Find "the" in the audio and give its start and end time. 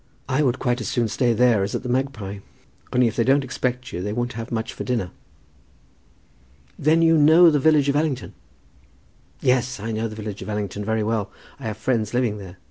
1.83-1.89, 7.51-7.59, 10.07-10.15